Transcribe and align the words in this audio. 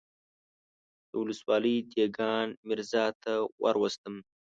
د 1.09 1.11
ولسوالۍ 1.21 1.75
دېګان 1.91 2.47
ميرزا 2.67 3.05
ته 3.23 3.31
وروستم. 3.63 4.15